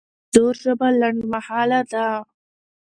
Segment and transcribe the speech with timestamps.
[0.03, 2.05] د زور ژبه لنډمهاله ده